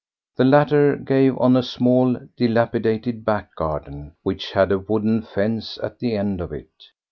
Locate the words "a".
1.55-1.61, 4.71-4.79